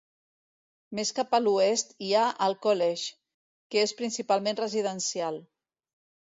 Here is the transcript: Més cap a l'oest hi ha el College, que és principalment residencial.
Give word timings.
Més 0.99 1.11
cap 1.17 1.35
a 1.37 1.39
l'oest 1.47 1.93
hi 2.05 2.09
ha 2.13 2.23
el 2.45 2.57
College, 2.63 3.13
que 3.75 3.85
és 3.89 3.95
principalment 4.01 4.61
residencial. 4.63 5.39